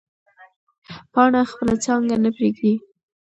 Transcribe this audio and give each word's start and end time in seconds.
پاڼه 1.13 1.41
خپله 1.51 1.75
څانګه 1.85 2.15
نه 2.23 2.29
پرېږدي. 2.35 2.73